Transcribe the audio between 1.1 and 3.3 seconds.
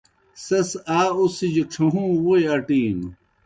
اُڅِھجیْ ڇھہُوں ووئی اٹِینوْ۔